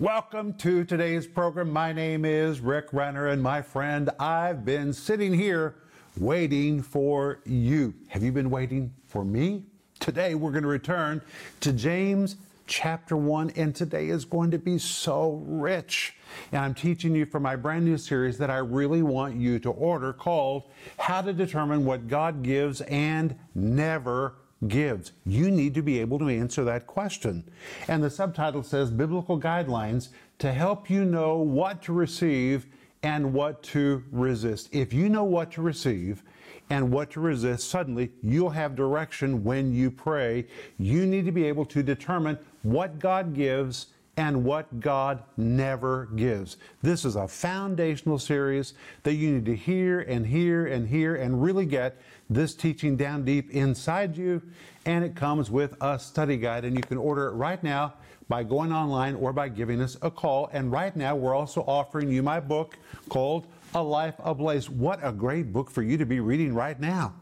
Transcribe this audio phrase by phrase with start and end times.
[0.00, 1.72] Welcome to today's program.
[1.72, 5.74] My name is Rick Renner, and my friend, I've been sitting here
[6.16, 7.92] waiting for you.
[8.06, 9.64] Have you been waiting for me?
[9.98, 11.20] Today, we're going to return
[11.62, 12.36] to James
[12.68, 16.14] chapter 1, and today is going to be so rich.
[16.52, 19.70] And I'm teaching you from my brand new series that I really want you to
[19.70, 20.70] order called
[21.00, 25.12] How to Determine What God Gives and Never gives?
[25.24, 27.44] You need to be able to answer that question.
[27.86, 30.08] And the subtitle says Biblical Guidelines
[30.38, 32.66] to help you know what to receive
[33.02, 34.68] and what to resist.
[34.72, 36.22] If you know what to receive
[36.70, 40.46] and what to resist, suddenly you'll have direction when you pray.
[40.78, 43.88] You need to be able to determine what God gives
[44.18, 46.56] and what God never gives.
[46.82, 51.40] This is a foundational series that you need to hear and hear and hear and
[51.40, 51.96] really get
[52.30, 54.42] this teaching down deep inside you.
[54.84, 57.94] And it comes with a study guide, and you can order it right now
[58.28, 60.50] by going online or by giving us a call.
[60.52, 62.78] And right now, we're also offering you my book
[63.08, 64.70] called A Life Ablaze.
[64.70, 67.14] What a great book for you to be reading right now.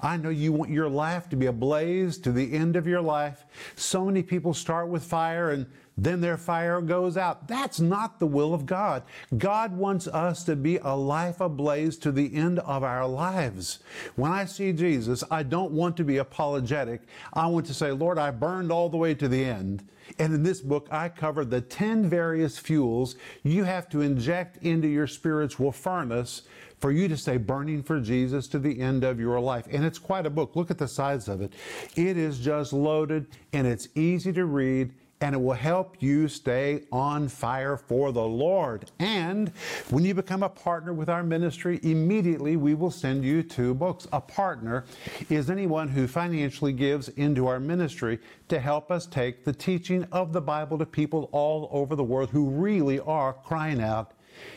[0.00, 3.44] I know you want your life to be ablaze to the end of your life.
[3.76, 5.66] So many people start with fire and
[6.02, 7.46] then their fire goes out.
[7.46, 9.02] That's not the will of God.
[9.36, 13.80] God wants us to be a life ablaze to the end of our lives.
[14.16, 17.02] When I see Jesus, I don't want to be apologetic.
[17.34, 19.86] I want to say, Lord, I burned all the way to the end.
[20.18, 24.88] And in this book, I cover the 10 various fuels you have to inject into
[24.88, 26.42] your spiritual furnace
[26.80, 29.66] for you to stay burning for Jesus to the end of your life.
[29.70, 30.56] And it's quite a book.
[30.56, 31.52] Look at the size of it.
[31.94, 36.84] It is just loaded and it's easy to read and it will help you stay
[36.90, 38.90] on fire for the Lord.
[38.98, 39.50] And
[39.90, 44.08] when you become a partner with our ministry, immediately we will send you two books.
[44.12, 44.86] A partner
[45.28, 50.32] is anyone who financially gives into our ministry to help us take the teaching of
[50.32, 54.12] the Bible to people all over the world who really are crying out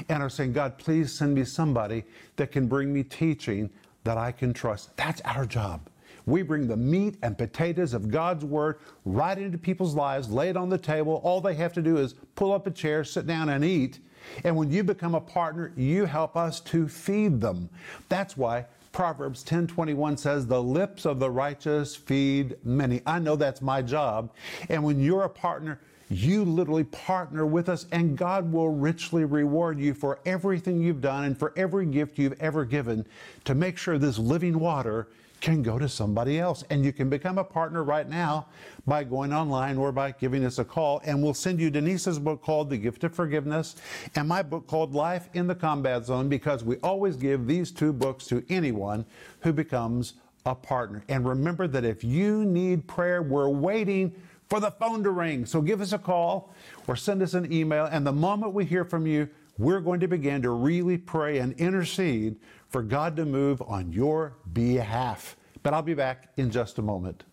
[0.09, 2.03] and are saying, God, please send me somebody
[2.35, 3.69] that can bring me teaching
[4.03, 4.95] that I can trust.
[4.97, 5.89] That's our job.
[6.25, 10.57] We bring the meat and potatoes of God's Word right into people's lives, lay it
[10.57, 11.19] on the table.
[11.23, 13.99] All they have to do is pull up a chair, sit down, and eat.
[14.45, 17.69] And when you become a partner, you help us to feed them.
[18.07, 23.01] That's why Proverbs 10:21 says the lips of the righteous feed many.
[23.05, 24.31] I know that's my job.
[24.69, 29.79] And when you're a partner, you literally partner with us and God will richly reward
[29.79, 33.05] you for everything you've done and for every gift you've ever given
[33.45, 35.07] to make sure this living water
[35.43, 36.63] can go to somebody else.
[36.69, 38.47] And you can become a partner right now
[38.87, 41.01] by going online or by giving us a call.
[41.03, 43.75] And we'll send you Denise's book called The Gift of Forgiveness
[44.15, 47.91] and my book called Life in the Combat Zone because we always give these two
[47.91, 49.05] books to anyone
[49.41, 50.13] who becomes
[50.45, 51.03] a partner.
[51.09, 54.15] And remember that if you need prayer, we're waiting
[54.53, 55.47] for the phone to ring.
[55.47, 56.53] So give us a call
[56.85, 57.85] or send us an email.
[57.85, 59.27] And the moment we hear from you,
[59.57, 62.35] we're going to begin to really pray and intercede
[62.69, 65.37] for God to move on your behalf.
[65.63, 67.23] But I'll be back in just a moment.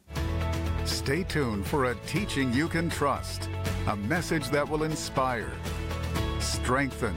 [0.87, 3.51] Stay tuned for a teaching you can trust,
[3.89, 5.53] a message that will inspire,
[6.39, 7.15] strengthen,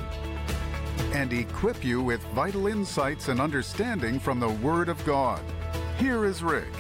[1.14, 5.40] and equip you with vital insights and understanding from the Word of God.
[5.98, 6.74] Here is Rick.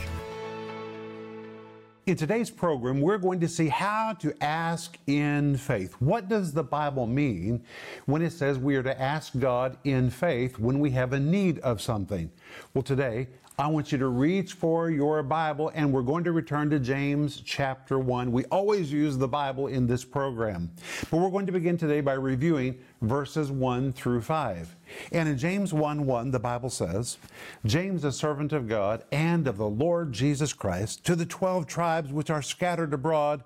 [2.05, 5.93] In today's program, we're going to see how to ask in faith.
[5.99, 7.63] What does the Bible mean
[8.07, 11.59] when it says we are to ask God in faith when we have a need
[11.59, 12.29] of something?
[12.73, 16.71] Well, today, I want you to reach for your Bible and we're going to return
[16.71, 18.31] to James chapter 1.
[18.31, 20.71] We always use the Bible in this program,
[21.11, 24.75] but we're going to begin today by reviewing verses 1 through 5.
[25.11, 27.19] And in James 1 1, the Bible says,
[27.63, 32.11] James, a servant of God and of the Lord Jesus Christ, to the 12 tribes
[32.11, 33.43] which are scattered abroad,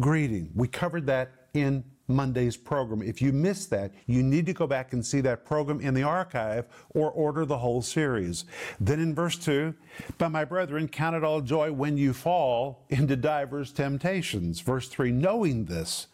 [0.00, 0.50] greeting.
[0.56, 3.02] We covered that in Monday's program.
[3.02, 6.02] If you missed that, you need to go back and see that program in the
[6.02, 8.44] archive or order the whole series.
[8.78, 9.74] Then in verse 2,
[10.18, 14.60] But my brethren, count it all joy when you fall into divers temptations.
[14.60, 16.08] Verse 3, knowing this,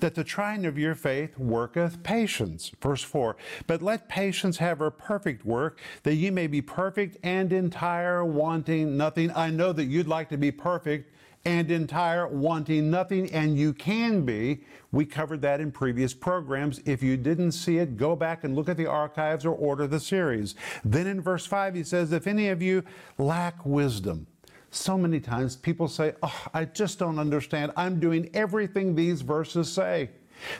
[0.00, 2.72] that the trying of your faith worketh patience.
[2.80, 3.36] Verse 4,
[3.66, 8.96] But let patience have her perfect work, that ye may be perfect and entire, wanting
[8.96, 9.30] nothing.
[9.32, 11.12] I know that you'd like to be perfect
[11.46, 14.64] and entire, wanting nothing, and you can be.
[14.90, 16.80] We covered that in previous programs.
[16.84, 20.00] If you didn't see it, go back and look at the archives or order the
[20.00, 20.56] series.
[20.84, 22.82] Then in verse 5, he says, If any of you
[23.16, 24.26] lack wisdom,
[24.72, 27.70] so many times people say, Oh, I just don't understand.
[27.76, 30.10] I'm doing everything these verses say.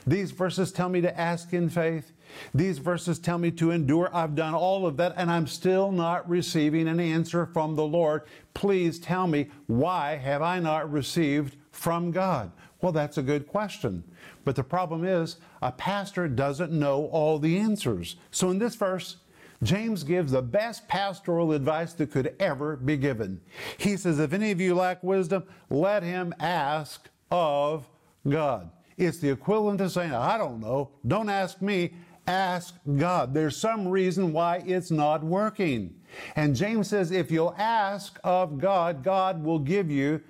[0.06, 2.12] These verses tell me to ask in faith.
[2.55, 4.11] These verses tell me to endure.
[4.12, 8.23] I've done all of that and I'm still not receiving an answer from the Lord.
[8.55, 12.52] Please tell me, why have I not received from God?
[12.81, 14.05] Well, that's a good question.
[14.44, 18.17] But the problem is, a pastor doesn't know all the answers.
[18.31, 19.17] So in this verse,
[19.62, 23.40] James gives the best pastoral advice that could ever be given.
[23.79, 27.88] He says, If any of you lack wisdom, let him ask of
[28.29, 28.70] God.
[28.96, 31.94] It's the equivalent of saying, I don't know, don't ask me,
[32.26, 33.34] ask God.
[33.34, 35.94] There's some reason why it's not working.
[36.34, 40.20] And James says, if you'll ask of God, God will give you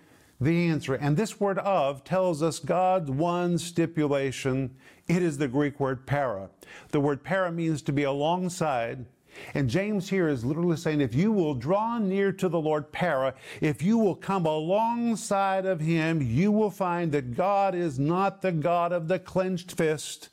[0.40, 0.94] the answer.
[0.94, 4.74] And this word of tells us God's one stipulation.
[5.08, 6.50] It is the Greek word para.
[6.90, 9.06] The word para means to be alongside.
[9.54, 13.34] And James here is literally saying, if you will draw near to the Lord, para,
[13.60, 18.52] if you will come alongside of him, you will find that God is not the
[18.52, 20.30] God of the clenched fist,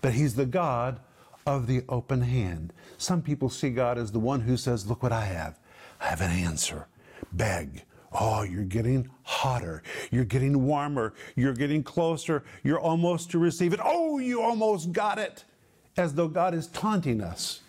[0.00, 1.00] but he's the God
[1.46, 2.72] of the open hand.
[2.98, 5.58] Some people see God as the one who says, Look what I have.
[6.00, 6.88] I have an answer.
[7.32, 7.84] Beg.
[8.12, 9.82] Oh, you're getting hotter.
[10.10, 11.14] You're getting warmer.
[11.34, 12.44] You're getting closer.
[12.62, 13.80] You're almost to receive it.
[13.82, 15.44] Oh, you almost got it.
[15.96, 17.60] As though God is taunting us.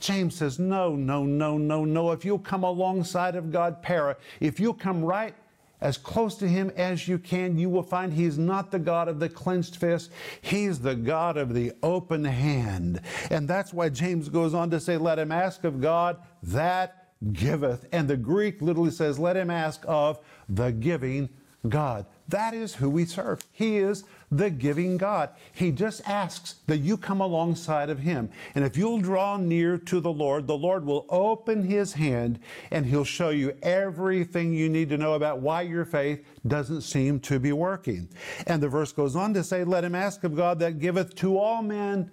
[0.00, 2.10] James says, No, no, no, no, no.
[2.10, 5.34] If you'll come alongside of God, para, if you'll come right
[5.82, 9.18] as close to Him as you can, you will find He's not the God of
[9.18, 10.10] the clenched fist.
[10.40, 13.00] He's the God of the open hand.
[13.30, 17.86] And that's why James goes on to say, Let him ask of God that giveth.
[17.92, 21.28] And the Greek literally says, Let him ask of the giving
[21.68, 22.06] God.
[22.32, 23.44] That is who we serve.
[23.52, 25.28] He is the giving God.
[25.52, 28.30] He just asks that you come alongside of Him.
[28.54, 32.40] And if you'll draw near to the Lord, the Lord will open His hand
[32.70, 37.20] and He'll show you everything you need to know about why your faith doesn't seem
[37.20, 38.08] to be working.
[38.46, 41.36] And the verse goes on to say, Let him ask of God that giveth to
[41.36, 42.10] all men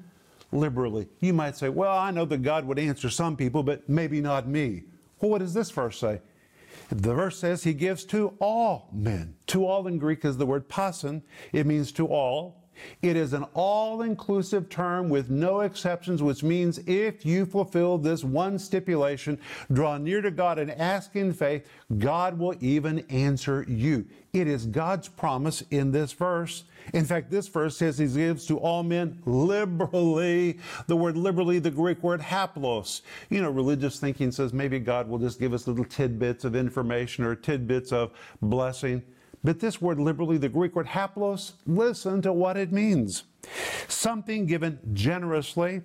[0.51, 1.07] liberally.
[1.21, 4.49] You might say, Well, I know that God would answer some people, but maybe not
[4.49, 4.83] me.
[5.21, 6.19] Well, what does this verse say?
[6.89, 9.35] The verse says he gives to all men.
[9.47, 11.23] To all in Greek is the word pason.
[11.53, 12.58] It means to all.
[13.01, 18.23] It is an all inclusive term with no exceptions, which means if you fulfill this
[18.23, 19.39] one stipulation,
[19.71, 21.67] draw near to God and ask in faith,
[21.97, 24.05] God will even answer you.
[24.31, 26.63] It is God's promise in this verse.
[26.93, 30.59] In fact, this verse says he gives to all men liberally.
[30.87, 33.01] The word liberally, the Greek word haplos.
[33.29, 37.23] You know, religious thinking says maybe God will just give us little tidbits of information
[37.23, 38.11] or tidbits of
[38.41, 39.03] blessing.
[39.43, 43.23] But this word liberally, the Greek word haplos, listen to what it means.
[43.87, 45.81] Something given generously,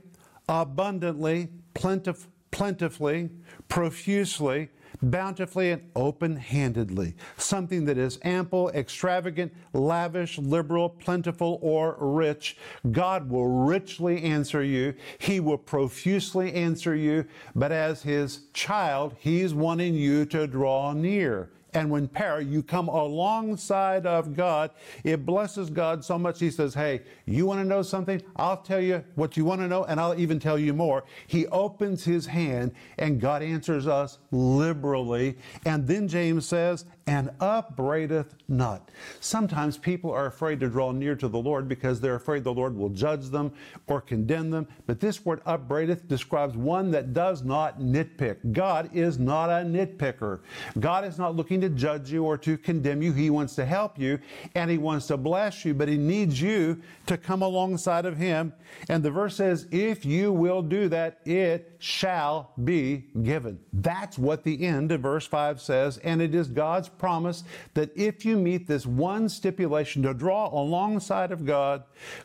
[0.49, 3.31] abundantly, plentif- plentifully,
[3.69, 4.71] profusely,
[5.03, 7.15] bountifully and open handedly.
[7.37, 12.57] Something that is ample, extravagant, lavish, liberal, plentiful, or rich.
[12.91, 14.95] God will richly answer you.
[15.19, 17.27] He will profusely answer you.
[17.55, 21.51] But as His child, He's wanting you to draw near.
[21.75, 24.71] And when para, you come alongside of God,
[25.03, 26.39] it blesses God so much.
[26.39, 28.23] He says, Hey, you want to know something?
[28.37, 31.05] I'll tell you what you want to know, and I'll even tell you more.
[31.27, 35.37] He opens his hand, and God answers us liberally.
[35.67, 38.91] And then James says, and upbraideth not.
[39.21, 42.77] Sometimes people are afraid to draw near to the Lord because they're afraid the Lord
[42.77, 43.53] will judge them
[43.87, 44.67] or condemn them.
[44.87, 48.53] But this word upbraideth describes one that does not nitpick.
[48.53, 50.41] God is not a nitpicker.
[50.81, 53.13] God is not looking to judge you or to condemn you.
[53.13, 54.19] He wants to help you
[54.55, 58.53] and He wants to bless you, but He needs you to come alongside of Him.
[58.89, 63.61] And the verse says, If you will do that, it shall be given.
[63.75, 68.25] That's what the end of verse 5 says, and it is God's promise that if
[68.25, 71.83] you meet this one stipulation to draw alongside of God,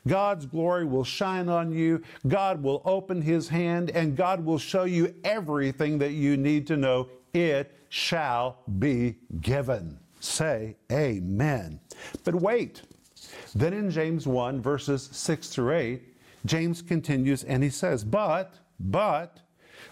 [0.07, 4.85] God's glory will shine on you, God will open His hand, and God will show
[4.85, 7.09] you everything that you need to know.
[7.33, 9.99] It shall be given.
[10.21, 11.81] Say amen.
[12.23, 12.83] But wait.
[13.53, 16.01] Then in James 1, verses 6 through 8,
[16.45, 19.41] James continues and he says, But, but,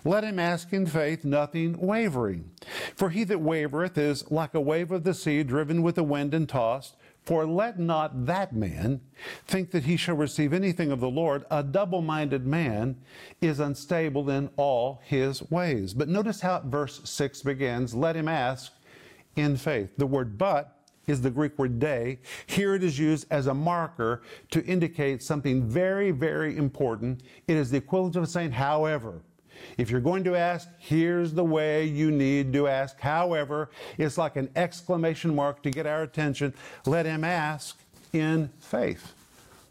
[0.03, 2.51] let him ask in faith, nothing wavering.
[2.95, 6.33] For he that wavereth is like a wave of the sea driven with the wind
[6.33, 6.95] and tossed.
[7.23, 9.01] For let not that man
[9.45, 11.43] think that he shall receive anything of the Lord.
[11.51, 12.95] A double minded man
[13.41, 15.93] is unstable in all his ways.
[15.93, 18.71] But notice how verse 6 begins let him ask
[19.35, 19.89] in faith.
[19.97, 22.19] The word but is the Greek word de.
[22.45, 27.23] Here it is used as a marker to indicate something very, very important.
[27.47, 29.21] It is the equivalent of saying, however.
[29.77, 32.99] If you're going to ask, here's the way you need to ask.
[32.99, 36.53] However, it's like an exclamation mark to get our attention.
[36.85, 37.77] Let him ask
[38.13, 39.13] in faith.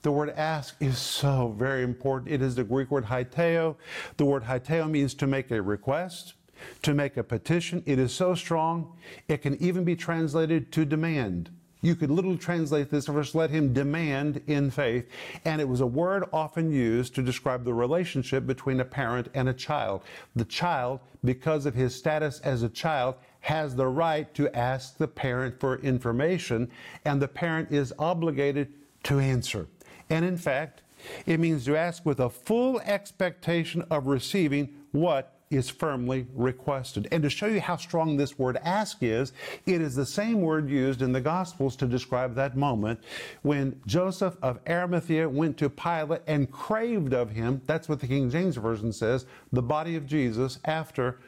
[0.02, 2.32] The word ask is so very important.
[2.32, 3.74] It is the Greek word haiteo.
[4.16, 6.34] The word haiteo means to make a request,
[6.82, 7.82] to make a petition.
[7.86, 8.92] It is so strong,
[9.26, 11.50] it can even be translated to demand.
[11.86, 15.08] You could literally translate this verse, let him demand in faith.
[15.44, 19.48] And it was a word often used to describe the relationship between a parent and
[19.48, 20.02] a child.
[20.34, 25.06] The child, because of his status as a child, has the right to ask the
[25.06, 26.68] parent for information,
[27.04, 28.72] and the parent is obligated
[29.04, 29.68] to answer.
[30.10, 30.82] And in fact,
[31.24, 37.06] it means to ask with a full expectation of receiving what is firmly requested.
[37.12, 39.32] And to show you how strong this word ask is,
[39.64, 43.00] it is the same word used in the Gospels to describe that moment
[43.42, 48.30] when Joseph of Arimathea went to Pilate and craved of him, that's what the King
[48.30, 51.18] James Version says, the body of Jesus after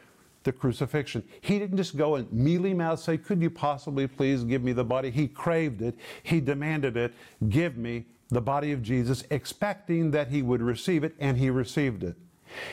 [0.45, 1.23] the crucifixion.
[1.41, 4.85] He didn't just go and mealy mouth say, Could you possibly please give me the
[4.85, 5.11] body?
[5.11, 7.13] He craved it, he demanded it,
[7.49, 12.03] give me the body of Jesus, expecting that he would receive it, and he received
[12.03, 12.17] it.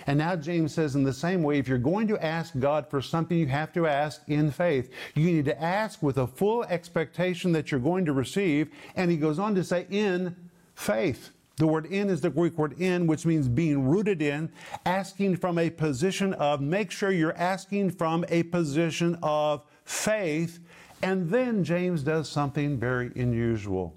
[0.08, 3.02] And now James says, in the same way, if you're going to ask God for
[3.02, 4.92] something, you have to ask in faith.
[5.16, 8.70] You need to ask with a full expectation that you're going to receive.
[8.96, 10.36] And he goes on to say, in
[10.76, 11.32] faith.
[11.58, 14.52] The word in is the Greek word in, which means being rooted in,
[14.86, 20.60] asking from a position of, make sure you're asking from a position of faith.
[21.02, 23.94] And then James does something very unusual.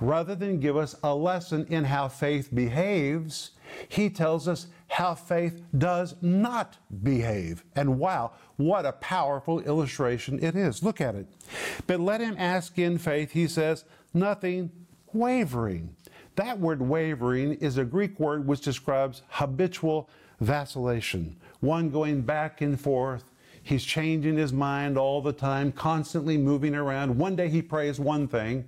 [0.00, 3.52] Rather than give us a lesson in how faith behaves,
[3.88, 7.64] he tells us how faith does not behave.
[7.76, 10.82] And wow, what a powerful illustration it is.
[10.82, 11.26] Look at it.
[11.86, 13.84] But let him ask in faith, he says,
[14.14, 14.70] nothing
[15.12, 15.94] wavering.
[16.36, 20.08] That word wavering is a Greek word which describes habitual
[20.40, 23.24] vacillation, one going back and forth.
[23.62, 27.18] He's changing his mind all the time, constantly moving around.
[27.18, 28.64] One day he prays one thing,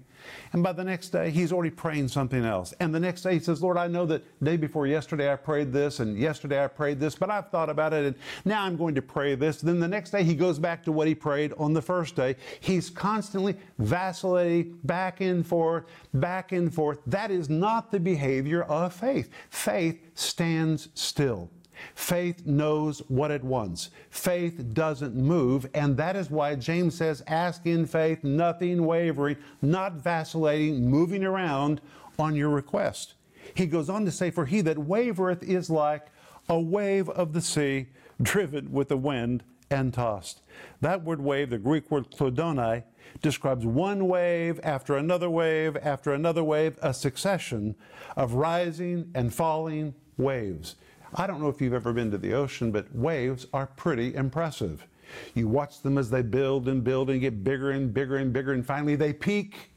[0.53, 2.75] and by the next day, he's already praying something else.
[2.81, 5.73] And the next day, he says, Lord, I know that day before yesterday I prayed
[5.73, 8.95] this, and yesterday I prayed this, but I've thought about it, and now I'm going
[8.95, 9.61] to pray this.
[9.61, 12.37] Then the next day, he goes back to what he prayed on the first day.
[12.61, 15.85] He's constantly vacillating back and forth,
[16.15, 16.99] back and forth.
[17.07, 19.31] That is not the behavior of faith.
[19.51, 21.51] Faith stands still.
[21.95, 23.91] Faith knows what it wants.
[24.11, 29.95] Faith doesn't move, and that is why James says, Ask in faith, nothing wavering, not
[29.95, 31.81] vacillating, moving around
[32.19, 33.15] on your request.
[33.55, 36.07] He goes on to say, For he that wavereth is like
[36.49, 37.87] a wave of the sea,
[38.21, 40.43] driven with the wind and tossed.
[40.81, 42.85] That word wave, the Greek word klodonai,
[43.23, 47.77] describes one wave after another wave after another wave, a succession
[48.17, 50.77] of rising and falling waves.
[51.15, 54.87] I don't know if you've ever been to the ocean, but waves are pretty impressive.
[55.35, 58.53] You watch them as they build and build and get bigger and bigger and bigger,
[58.53, 59.73] and finally they peak,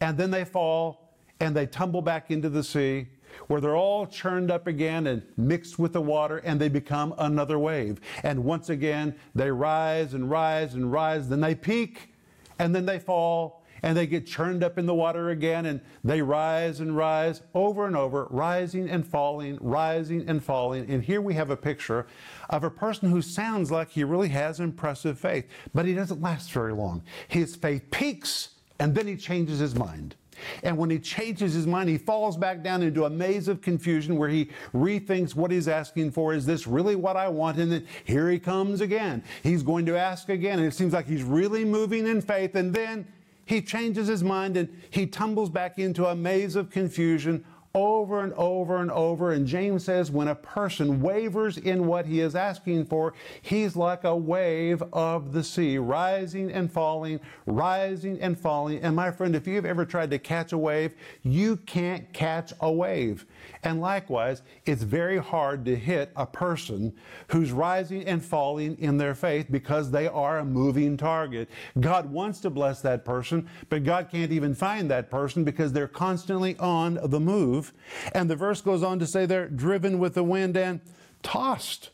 [0.00, 3.08] and then they fall, and they tumble back into the sea,
[3.48, 7.58] where they're all churned up again and mixed with the water, and they become another
[7.58, 8.00] wave.
[8.22, 12.14] And once again, they rise and rise and rise, then they peak,
[12.58, 16.22] and then they fall, and they get churned up in the water again and they
[16.22, 20.90] rise and rise over and over, rising and falling, rising and falling.
[20.90, 22.06] And here we have a picture
[22.48, 26.50] of a person who sounds like he really has impressive faith, but he doesn't last
[26.52, 27.02] very long.
[27.28, 30.16] His faith peaks and then he changes his mind.
[30.62, 34.16] And when he changes his mind, he falls back down into a maze of confusion
[34.16, 36.32] where he rethinks what he's asking for.
[36.32, 37.58] Is this really what I want?
[37.58, 39.22] And then here he comes again.
[39.42, 40.58] He's going to ask again.
[40.58, 42.54] And it seems like he's really moving in faith.
[42.54, 43.06] And then
[43.44, 47.44] he changes his mind and he tumbles back into a maze of confusion
[47.74, 49.32] over and over and over.
[49.32, 54.04] And James says when a person wavers in what he is asking for, he's like
[54.04, 58.80] a wave of the sea, rising and falling, rising and falling.
[58.80, 62.70] And my friend, if you've ever tried to catch a wave, you can't catch a
[62.70, 63.24] wave.
[63.62, 66.94] And likewise, it's very hard to hit a person
[67.28, 71.48] who's rising and falling in their faith because they are a moving target.
[71.78, 75.88] God wants to bless that person, but God can't even find that person because they're
[75.88, 77.72] constantly on the move.
[78.12, 80.80] And the verse goes on to say they're driven with the wind and
[81.22, 81.90] tossed.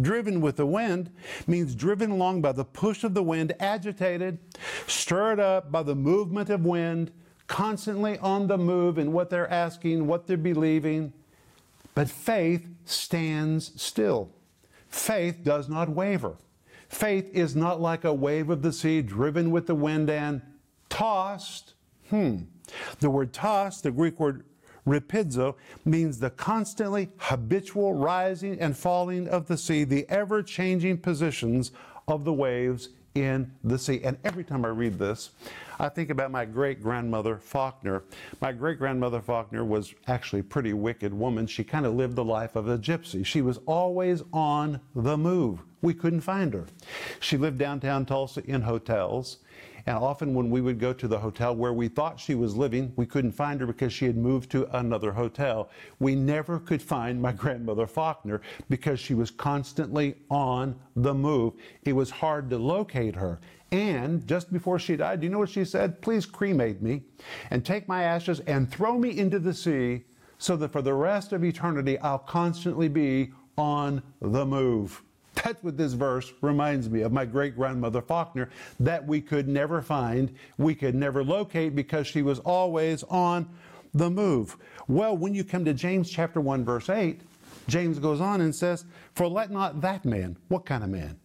[0.00, 1.10] Driven with the wind
[1.46, 4.38] means driven along by the push of the wind, agitated,
[4.86, 7.12] stirred up by the movement of wind,
[7.50, 11.12] constantly on the move in what they're asking, what they're believing.
[11.96, 14.30] But faith stands still.
[14.88, 16.36] Faith does not waver.
[16.88, 20.42] Faith is not like a wave of the sea driven with the wind and
[20.88, 21.74] tossed.
[22.08, 22.42] Hmm.
[23.00, 24.44] The word tossed, the Greek word
[24.86, 31.72] Rapidzo means the constantly habitual rising and falling of the sea, the ever changing positions
[32.06, 34.00] of the waves in the sea.
[34.04, 35.30] And every time I read this,
[35.78, 38.04] I think about my great grandmother Faulkner.
[38.40, 41.46] My great grandmother Faulkner was actually a pretty wicked woman.
[41.46, 43.24] She kind of lived the life of a gypsy.
[43.24, 45.60] She was always on the move.
[45.82, 46.66] We couldn't find her.
[47.20, 49.38] She lived downtown Tulsa in hotels
[49.86, 52.92] And often when we would go to the hotel where we thought she was living,
[52.96, 55.70] we couldn't find her because she had moved to another hotel.
[55.98, 61.54] We never could find my grandmother Faulkner because she was constantly on the move.
[61.84, 63.40] It was hard to locate her.
[63.72, 66.02] And just before she died, do you know what she said?
[66.02, 67.02] Please cremate me
[67.50, 70.04] and take my ashes and throw me into the sea
[70.38, 75.02] so that for the rest of eternity I'll constantly be on the move.
[75.34, 79.80] That's what this verse reminds me of my great grandmother Faulkner that we could never
[79.80, 83.48] find, we could never locate because she was always on
[83.94, 84.56] the move.
[84.88, 87.22] Well, when you come to James chapter 1 verse 8,
[87.68, 88.84] James goes on and says,
[89.14, 91.18] "For let not that man, what kind of man?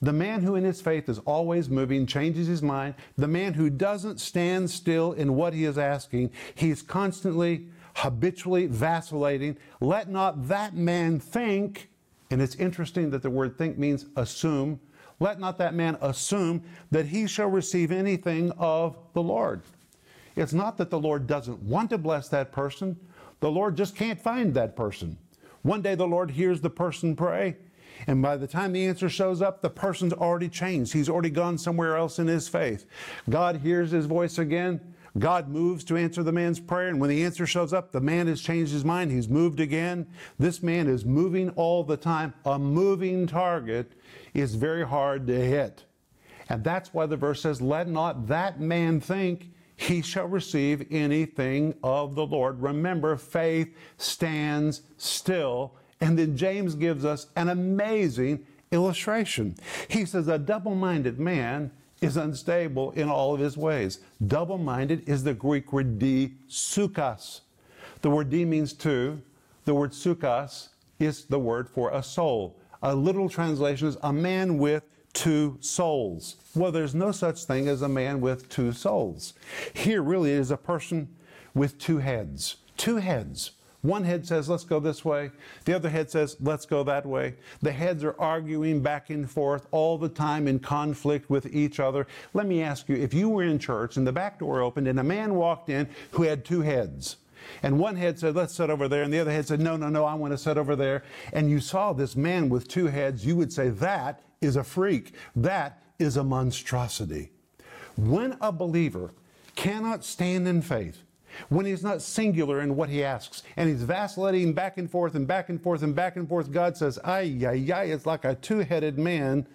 [0.00, 3.70] The man who in his faith is always moving, changes his mind, the man who
[3.70, 9.56] doesn't stand still in what he is asking, he's constantly habitually vacillating.
[9.80, 11.88] Let not that man think
[12.32, 14.80] and it's interesting that the word think means assume.
[15.20, 19.60] Let not that man assume that he shall receive anything of the Lord.
[20.34, 22.98] It's not that the Lord doesn't want to bless that person,
[23.40, 25.18] the Lord just can't find that person.
[25.60, 27.56] One day the Lord hears the person pray,
[28.06, 30.94] and by the time the answer shows up, the person's already changed.
[30.94, 32.86] He's already gone somewhere else in his faith.
[33.28, 34.91] God hears his voice again.
[35.18, 38.28] God moves to answer the man's prayer, and when the answer shows up, the man
[38.28, 39.10] has changed his mind.
[39.10, 40.06] He's moved again.
[40.38, 42.32] This man is moving all the time.
[42.46, 43.92] A moving target
[44.32, 45.84] is very hard to hit.
[46.48, 51.74] And that's why the verse says, Let not that man think he shall receive anything
[51.82, 52.62] of the Lord.
[52.62, 55.74] Remember, faith stands still.
[56.00, 59.56] And then James gives us an amazing illustration.
[59.88, 61.70] He says, A double minded man
[62.02, 64.00] is unstable in all of his ways.
[64.26, 67.40] Double minded is the Greek word di sukas.
[68.02, 69.22] The word di means two.
[69.64, 70.68] The word sukas
[70.98, 72.58] is the word for a soul.
[72.82, 74.82] A literal translation is a man with
[75.12, 76.36] two souls.
[76.54, 79.34] Well, there's no such thing as a man with two souls.
[79.72, 81.08] Here, really, is a person
[81.54, 82.56] with two heads.
[82.76, 83.52] Two heads.
[83.82, 85.32] One head says, let's go this way.
[85.64, 87.34] The other head says, let's go that way.
[87.62, 92.06] The heads are arguing back and forth all the time in conflict with each other.
[92.32, 95.00] Let me ask you if you were in church and the back door opened and
[95.00, 97.16] a man walked in who had two heads,
[97.62, 99.02] and one head said, Let's sit over there.
[99.02, 101.02] And the other head said, No, no, no, I want to sit over there.
[101.32, 105.14] And you saw this man with two heads, you would say, That is a freak.
[105.34, 107.30] That is a monstrosity.
[107.96, 109.12] When a believer
[109.54, 111.02] cannot stand in faith,
[111.48, 115.26] when he's not singular in what he asks and he's vacillating back and forth and
[115.26, 118.34] back and forth and back and forth, God says, ay, ay, ay, it's like a
[118.34, 119.46] two headed man.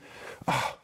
[0.48, 0.78] Oh.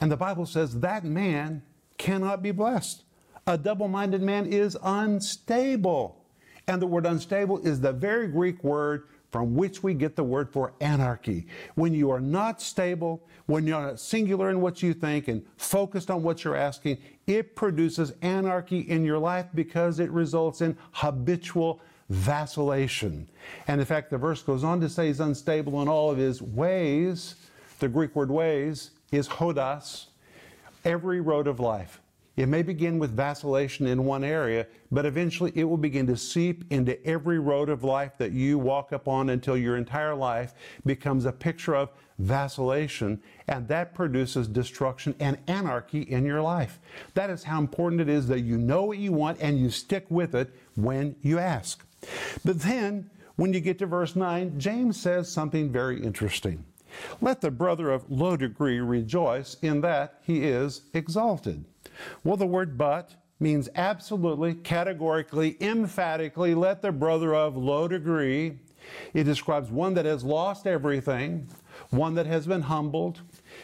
[0.00, 1.62] And the Bible says that man
[1.96, 3.02] cannot be blessed.
[3.46, 6.24] A double minded man is unstable.
[6.66, 10.50] And the word unstable is the very Greek word from which we get the word
[10.50, 11.46] for anarchy.
[11.74, 16.10] When you are not stable, when you're not singular in what you think and focused
[16.10, 21.80] on what you're asking, it produces anarchy in your life because it results in habitual
[22.08, 23.28] vacillation.
[23.66, 26.40] And in fact, the verse goes on to say he's unstable in all of his
[26.40, 27.34] ways.
[27.80, 30.06] The Greek word ways is hodos,
[30.84, 32.00] every road of life.
[32.38, 36.62] It may begin with vacillation in one area, but eventually it will begin to seep
[36.70, 40.54] into every road of life that you walk upon until your entire life
[40.86, 46.78] becomes a picture of vacillation, and that produces destruction and anarchy in your life.
[47.14, 50.06] That is how important it is that you know what you want and you stick
[50.08, 51.84] with it when you ask.
[52.44, 56.64] But then, when you get to verse 9, James says something very interesting.
[57.20, 61.64] Let the brother of low degree rejoice in that he is exalted.
[62.24, 68.58] Well, the word but means absolutely, categorically, emphatically, let the brother of low degree.
[69.14, 71.48] It describes one that has lost everything,
[71.90, 73.20] one that has been humbled,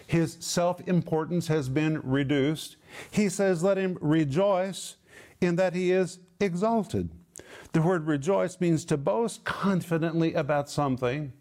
[0.07, 2.77] his self importance has been reduced.
[3.11, 4.97] He says, let him rejoice
[5.41, 7.11] in that he is exalted.
[7.73, 11.33] The word rejoice means to boast confidently about something.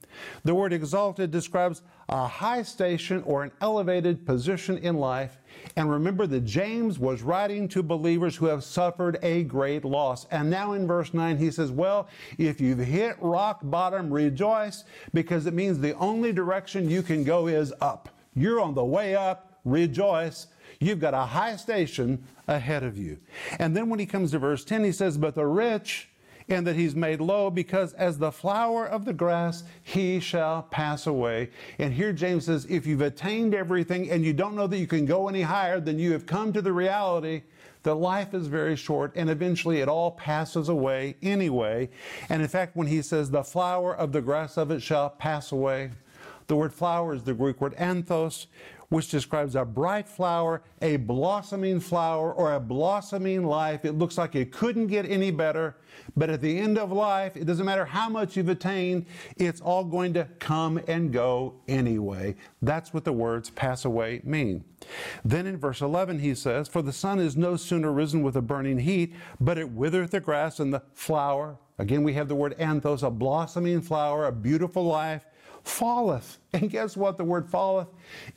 [0.44, 5.38] The word exalted describes a high station or an elevated position in life.
[5.76, 10.26] And remember that James was writing to believers who have suffered a great loss.
[10.32, 15.46] And now in verse 9, he says, Well, if you've hit rock bottom, rejoice, because
[15.46, 18.10] it means the only direction you can go is up.
[18.36, 20.48] You're on the way up, rejoice.
[20.80, 23.20] You've got a high station ahead of you.
[23.60, 26.10] And then when he comes to verse 10, he says, But the rich,
[26.50, 31.08] and that he's made low, because as the flower of the grass, he shall pass
[31.08, 31.50] away.
[31.80, 35.06] And here James says, if you've attained everything and you don't know that you can
[35.06, 37.44] go any higher, then you have come to the reality
[37.84, 41.90] that life is very short and eventually it all passes away anyway.
[42.30, 45.52] And in fact, when he says, the flower of the grass of it shall pass
[45.52, 45.92] away,
[46.48, 48.48] the word flower is the Greek word anthos,
[48.94, 53.86] which describes a bright flower, a blossoming flower, or a blossoming life.
[53.86, 55.78] It looks like it couldn't get any better,
[56.16, 59.84] but at the end of life, it doesn't matter how much you've attained, it's all
[59.84, 62.36] going to come and go anyway.
[62.62, 64.64] That's what the words pass away mean.
[65.26, 68.44] Then in verse 11, he says, For the sun is no sooner risen with a
[68.44, 71.58] burning heat, but it withereth the grass and the flower.
[71.80, 75.26] Again, we have the word anthos, a blossoming flower, a beautiful life
[75.64, 76.40] falleth.
[76.56, 77.18] And guess what?
[77.18, 77.88] The word falleth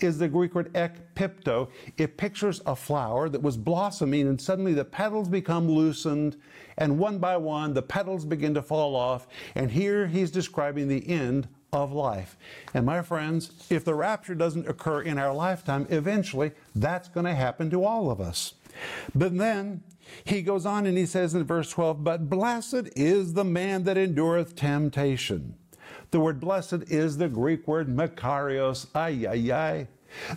[0.00, 1.68] is the Greek word ekpipto.
[1.98, 6.36] It pictures a flower that was blossoming, and suddenly the petals become loosened,
[6.78, 9.26] and one by one the petals begin to fall off.
[9.54, 12.38] And here he's describing the end of life.
[12.72, 17.34] And my friends, if the rapture doesn't occur in our lifetime, eventually that's going to
[17.34, 18.54] happen to all of us.
[19.14, 19.82] But then
[20.24, 23.98] he goes on and he says in verse 12, But blessed is the man that
[23.98, 25.56] endureth temptation.
[26.10, 28.86] The word blessed is the Greek word makarios.
[28.94, 29.88] Ay, ay, ay.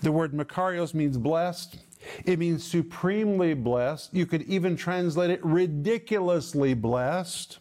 [0.02, 1.78] The word makarios means blessed.
[2.26, 4.14] It means supremely blessed.
[4.14, 7.60] You could even translate it ridiculously blessed.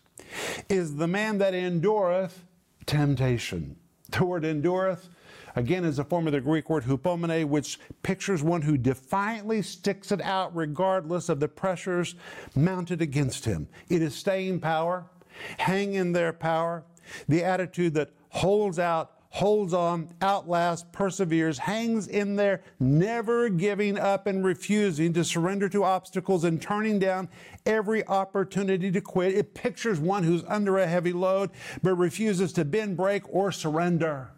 [0.69, 2.45] Is the man that endureth
[2.87, 3.77] temptation.
[4.11, 5.09] The word endureth,
[5.55, 10.13] again, is a form of the Greek word hupomene, which pictures one who defiantly sticks
[10.13, 12.15] it out regardless of the pressures
[12.55, 13.69] mounted against him.
[13.89, 15.07] It is staying power,
[15.59, 16.85] hang in there power,
[17.29, 24.27] the attitude that holds out, holds on, outlasts, perseveres, hangs in there, never giving up
[24.27, 27.29] and refusing to surrender to obstacles and turning down
[27.67, 29.35] every opportunity to quit.
[29.35, 31.51] It pictures one who's under a heavy load
[31.83, 34.29] but refuses to bend, break, or surrender.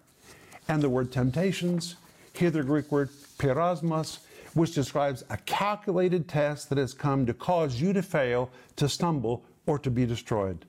[0.69, 1.97] And the word temptations,
[2.33, 4.19] here the Greek word peirasmos,
[4.55, 9.45] which describes a calculated test that has come to cause you to fail, to stumble,
[9.67, 10.65] or to be destroyed.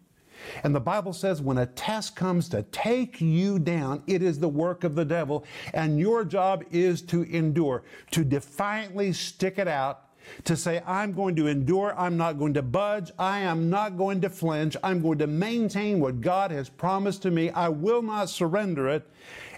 [0.64, 4.50] And the Bible says when a test comes to take you down, it is the
[4.50, 10.08] work of the devil, and your job is to endure, to defiantly stick it out,
[10.46, 14.22] to say, I'm going to endure, I'm not going to budge, I am not going
[14.22, 18.30] to flinch, I'm going to maintain what God has promised to me, I will not
[18.30, 19.10] surrender it.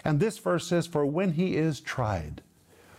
[0.04, 2.42] And this verse says, For when he is tried,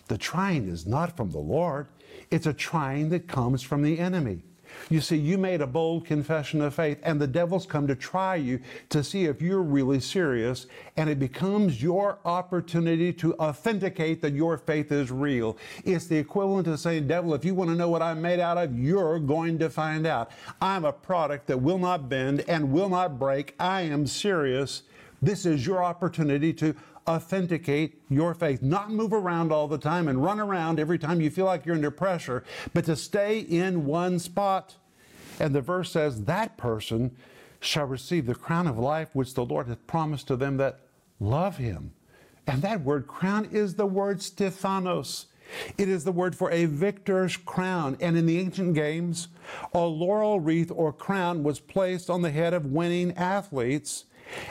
[0.07, 1.87] the trying is not from the Lord,
[2.31, 4.43] it's a trying that comes from the enemy.
[4.89, 8.35] You see, you made a bold confession of faith, and the devil's come to try
[8.35, 8.59] you
[8.89, 14.57] to see if you're really serious, and it becomes your opportunity to authenticate that your
[14.57, 15.57] faith is real.
[15.83, 18.57] It's the equivalent of saying, Devil, if you want to know what I'm made out
[18.57, 20.31] of, you're going to find out.
[20.61, 23.55] I'm a product that will not bend and will not break.
[23.59, 24.83] I am serious.
[25.21, 26.75] This is your opportunity to
[27.07, 28.61] authenticate your faith.
[28.61, 31.75] Not move around all the time and run around every time you feel like you're
[31.75, 34.75] under pressure, but to stay in one spot.
[35.39, 37.15] And the verse says, That person
[37.59, 40.79] shall receive the crown of life which the Lord hath promised to them that
[41.19, 41.93] love him.
[42.47, 45.27] And that word crown is the word Stephanos.
[45.77, 47.97] It is the word for a victor's crown.
[47.99, 49.27] And in the ancient games,
[49.73, 54.05] a laurel wreath or crown was placed on the head of winning athletes.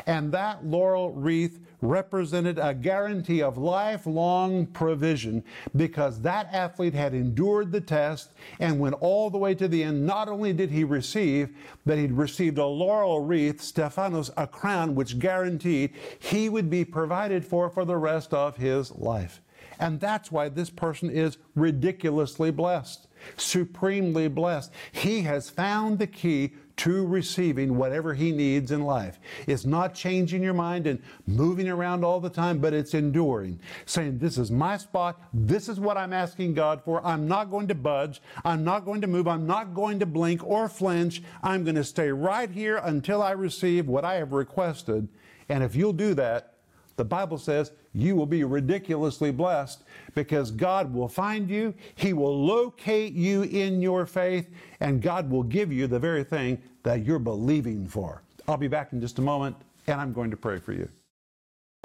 [0.07, 5.45] And that laurel wreath represented a guarantee of lifelong provision
[5.77, 10.07] because that athlete had endured the test and went all the way to the end.
[10.07, 15.19] Not only did he receive, but he'd received a laurel wreath, Stephanos, a crown, which
[15.19, 19.41] guaranteed he would be provided for for the rest of his life.
[19.79, 24.71] And that's why this person is ridiculously blessed, supremely blessed.
[24.93, 29.21] He has found the key to receiving whatever he needs in life.
[29.47, 34.19] It's not changing your mind and moving around all the time, but it's enduring, saying,
[34.19, 35.21] This is my spot.
[35.33, 37.05] This is what I'm asking God for.
[37.07, 38.21] I'm not going to budge.
[38.45, 39.29] I'm not going to move.
[39.29, 41.23] I'm not going to blink or flinch.
[41.43, 45.09] I'm going to stay right here until I receive what I have requested.
[45.49, 46.55] And if you'll do that,
[46.97, 52.45] the Bible says you will be ridiculously blessed because God will find you, He will
[52.45, 57.19] locate you in your faith, and God will give you the very thing that you're
[57.19, 58.23] believing for.
[58.49, 60.89] I'll be back in just a moment, and I'm going to pray for you.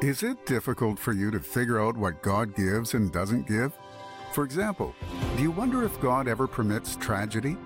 [0.01, 3.73] Is it difficult for you to figure out what God gives and doesn't give?
[4.33, 4.95] For example,
[5.35, 7.57] do you wonder if God ever permits tragedy?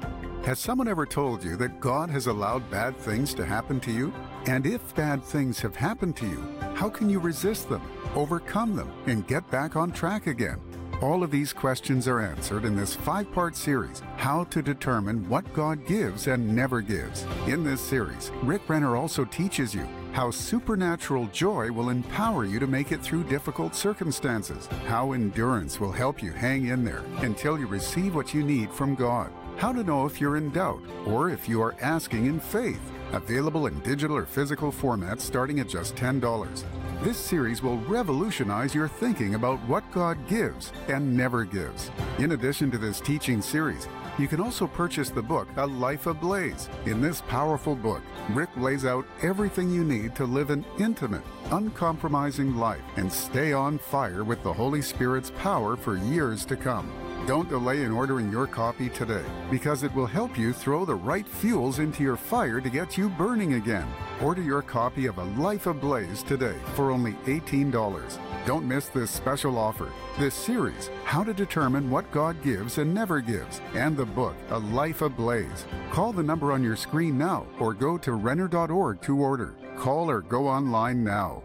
[0.44, 4.14] Has someone ever told you that God has allowed bad things to happen to you?
[4.46, 7.82] And if bad things have happened to you, how can you resist them,
[8.14, 10.60] overcome them, and get back on track again?
[11.02, 15.52] All of these questions are answered in this five part series, How to Determine What
[15.54, 17.26] God Gives and Never Gives.
[17.48, 22.68] In this series, Rick Renner also teaches you how supernatural joy will empower you to
[22.68, 27.66] make it through difficult circumstances, how endurance will help you hang in there until you
[27.66, 31.48] receive what you need from God, how to know if you're in doubt or if
[31.48, 32.82] you are asking in faith
[33.14, 36.64] Available in digital or physical formats starting at just $10.
[37.04, 41.92] This series will revolutionize your thinking about what God gives and never gives.
[42.18, 43.88] In addition to this teaching series,
[44.18, 46.70] you can also purchase the book A Life Ablaze.
[46.88, 52.56] In this powerful book, Rick lays out everything you need to live an intimate, uncompromising
[52.56, 56.92] life and stay on fire with the Holy Spirit's power for years to come.
[57.26, 61.26] Don't delay in ordering your copy today because it will help you throw the right
[61.26, 63.88] fuels into your fire to get you burning again.
[64.22, 68.20] Order your copy of A Life Ablaze today for only $18.
[68.46, 69.90] Don't miss this special offer.
[70.20, 74.60] This series, How to Determine What God Gives and Never Gives, and the book, A
[74.60, 75.66] Life Ablaze.
[75.92, 79.56] Call the number on your screen now or go to Renner.org to order.
[79.78, 81.42] Call or go online now.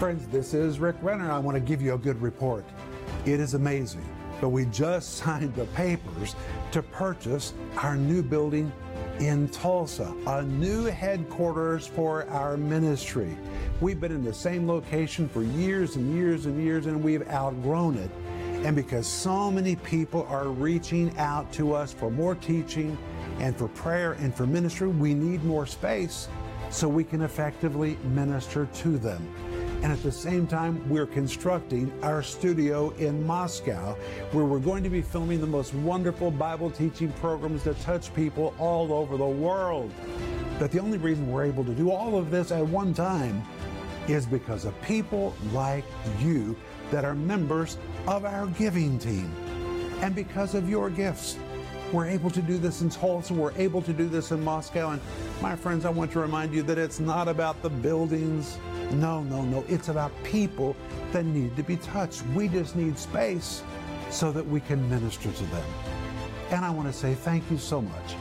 [0.00, 1.30] Friends, this is Rick Renner.
[1.30, 2.64] I want to give you a good report.
[3.26, 4.02] It is amazing,
[4.40, 6.34] but we just signed the papers
[6.72, 8.72] to purchase our new building
[9.18, 13.36] in Tulsa, a new headquarters for our ministry.
[13.82, 17.98] We've been in the same location for years and years and years, and we've outgrown
[17.98, 18.10] it.
[18.64, 22.96] And because so many people are reaching out to us for more teaching
[23.38, 26.26] and for prayer and for ministry, we need more space
[26.70, 29.49] so we can effectively minister to them.
[29.82, 33.94] And at the same time, we're constructing our studio in Moscow,
[34.32, 38.54] where we're going to be filming the most wonderful Bible teaching programs that touch people
[38.58, 39.90] all over the world.
[40.58, 43.42] But the only reason we're able to do all of this at one time
[44.06, 45.84] is because of people like
[46.20, 46.56] you
[46.90, 49.32] that are members of our giving team
[50.02, 51.38] and because of your gifts.
[51.92, 53.34] We're able to do this in Tulsa.
[53.34, 54.90] We're able to do this in Moscow.
[54.90, 55.00] And
[55.40, 58.58] my friends, I want to remind you that it's not about the buildings.
[58.92, 59.64] No, no, no.
[59.68, 60.76] It's about people
[61.12, 62.24] that need to be touched.
[62.34, 63.62] We just need space
[64.10, 65.66] so that we can minister to them.
[66.50, 68.14] And I want to say thank you so much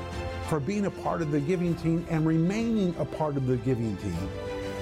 [0.48, 3.98] for being a part of the giving team and remaining a part of the giving
[3.98, 4.30] team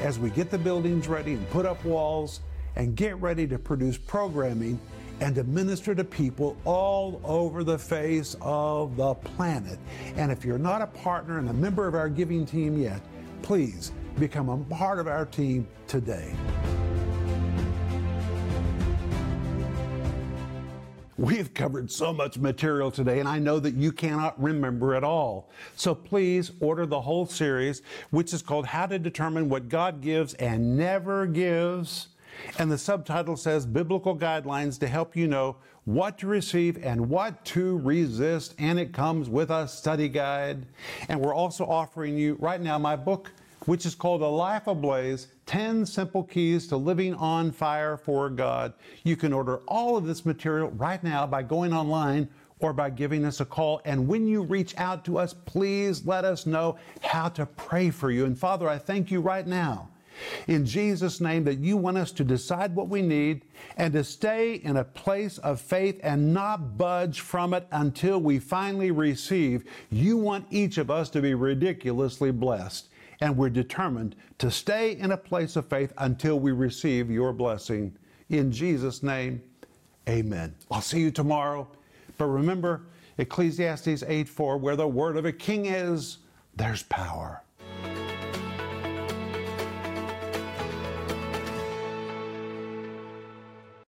[0.01, 2.41] as we get the buildings ready and put up walls
[2.75, 4.79] and get ready to produce programming
[5.19, 9.79] and to minister to people all over the face of the planet.
[10.15, 13.01] And if you're not a partner and a member of our giving team yet,
[13.41, 16.33] please become a part of our team today.
[21.17, 25.49] We've covered so much material today, and I know that you cannot remember it all.
[25.75, 30.35] So please order the whole series, which is called How to Determine What God Gives
[30.35, 32.09] and Never Gives.
[32.59, 37.43] And the subtitle says Biblical Guidelines to Help You Know What to Receive and What
[37.45, 38.53] to Resist.
[38.59, 40.67] And it comes with a study guide.
[41.09, 43.31] And we're also offering you right now my book
[43.67, 48.73] which is called A Life Ablaze 10 Simple Keys to Living on Fire for God.
[49.03, 53.25] You can order all of this material right now by going online or by giving
[53.25, 53.81] us a call.
[53.83, 58.09] And when you reach out to us, please let us know how to pray for
[58.09, 58.23] you.
[58.23, 59.89] And Father, I thank you right now.
[60.47, 63.43] In Jesus' name, that you want us to decide what we need
[63.75, 68.39] and to stay in a place of faith and not budge from it until we
[68.39, 69.65] finally receive.
[69.91, 72.87] You want each of us to be ridiculously blessed
[73.21, 77.95] and we're determined to stay in a place of faith until we receive your blessing.
[78.29, 79.41] In Jesus' name,
[80.07, 80.53] amen.
[80.69, 81.67] I'll see you tomorrow.
[82.17, 82.81] But remember,
[83.17, 86.19] Ecclesiastes 8 4, where the word of a king is,
[86.55, 87.41] there's power.